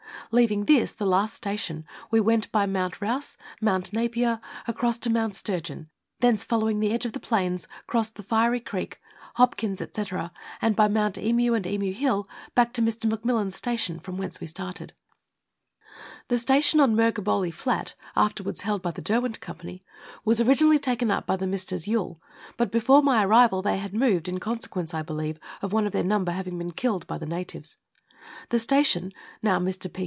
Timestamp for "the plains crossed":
7.11-8.15